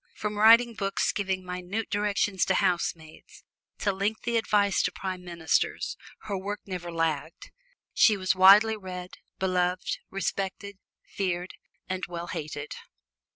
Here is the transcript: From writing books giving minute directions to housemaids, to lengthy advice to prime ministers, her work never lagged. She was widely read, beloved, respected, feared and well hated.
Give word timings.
From 0.15 0.39
writing 0.39 0.73
books 0.73 1.11
giving 1.11 1.45
minute 1.45 1.87
directions 1.91 2.43
to 2.45 2.55
housemaids, 2.55 3.43
to 3.77 3.91
lengthy 3.91 4.35
advice 4.35 4.81
to 4.81 4.91
prime 4.91 5.23
ministers, 5.23 5.95
her 6.21 6.35
work 6.35 6.59
never 6.65 6.91
lagged. 6.91 7.51
She 7.93 8.17
was 8.17 8.33
widely 8.33 8.75
read, 8.75 9.19
beloved, 9.37 9.99
respected, 10.09 10.79
feared 11.03 11.51
and 11.87 12.03
well 12.07 12.25
hated. 12.29 12.71